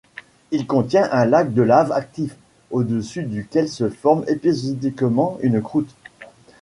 [0.49, 2.35] Il contient un lac de lave actif,
[2.71, 5.93] au-dessus duquel se forme épisodiquement une croûte.